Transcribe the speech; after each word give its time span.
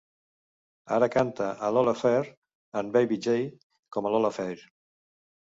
Ara 0.95 1.09
canta 1.15 1.49
a 1.67 1.69
Lola 1.75 1.93
Fair 1.99 2.31
and 2.81 2.91
Baby 2.97 3.21
J 3.27 3.37
com 3.99 4.09
a 4.09 4.15
Lola 4.17 4.35
Fair. 4.41 4.67